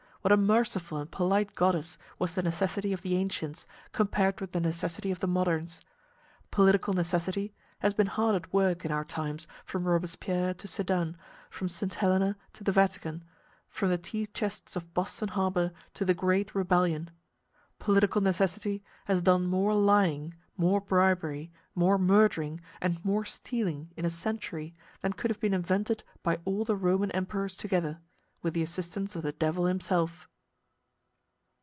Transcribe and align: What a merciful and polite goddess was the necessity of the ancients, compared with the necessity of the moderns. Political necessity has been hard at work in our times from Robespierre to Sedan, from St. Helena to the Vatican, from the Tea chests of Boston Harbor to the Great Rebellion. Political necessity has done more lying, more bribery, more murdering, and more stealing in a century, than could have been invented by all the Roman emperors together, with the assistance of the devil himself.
What 0.23 0.31
a 0.31 0.37
merciful 0.37 0.99
and 0.99 1.09
polite 1.09 1.55
goddess 1.55 1.97
was 2.19 2.35
the 2.35 2.43
necessity 2.43 2.93
of 2.93 3.01
the 3.01 3.15
ancients, 3.15 3.65
compared 3.91 4.39
with 4.39 4.51
the 4.51 4.59
necessity 4.59 5.09
of 5.09 5.19
the 5.19 5.25
moderns. 5.25 5.81
Political 6.51 6.93
necessity 6.93 7.55
has 7.79 7.95
been 7.95 8.05
hard 8.05 8.35
at 8.35 8.53
work 8.53 8.85
in 8.85 8.91
our 8.91 9.03
times 9.03 9.47
from 9.65 9.85
Robespierre 9.85 10.53
to 10.53 10.67
Sedan, 10.67 11.17
from 11.49 11.67
St. 11.67 11.95
Helena 11.95 12.37
to 12.53 12.63
the 12.63 12.71
Vatican, 12.71 13.23
from 13.67 13.89
the 13.89 13.97
Tea 13.97 14.27
chests 14.27 14.75
of 14.75 14.93
Boston 14.93 15.29
Harbor 15.29 15.71
to 15.95 16.05
the 16.05 16.13
Great 16.13 16.53
Rebellion. 16.53 17.09
Political 17.79 18.21
necessity 18.21 18.83
has 19.05 19.23
done 19.23 19.47
more 19.47 19.73
lying, 19.73 20.35
more 20.55 20.79
bribery, 20.81 21.51
more 21.73 21.97
murdering, 21.97 22.61
and 22.79 23.03
more 23.03 23.25
stealing 23.25 23.89
in 23.97 24.05
a 24.05 24.11
century, 24.11 24.75
than 25.01 25.13
could 25.13 25.31
have 25.31 25.39
been 25.39 25.55
invented 25.55 26.03
by 26.21 26.37
all 26.45 26.63
the 26.63 26.75
Roman 26.75 27.09
emperors 27.09 27.57
together, 27.57 27.97
with 28.43 28.55
the 28.55 28.63
assistance 28.63 29.15
of 29.15 29.21
the 29.21 29.31
devil 29.33 29.65
himself. 29.67 30.27